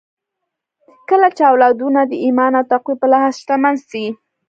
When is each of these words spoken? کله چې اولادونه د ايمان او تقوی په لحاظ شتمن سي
کله 1.09 1.27
چې 1.37 1.43
اولادونه 1.51 2.01
د 2.05 2.13
ايمان 2.25 2.51
او 2.59 2.63
تقوی 2.71 2.95
په 3.01 3.07
لحاظ 3.11 3.33
شتمن 3.41 3.75
سي 3.89 4.05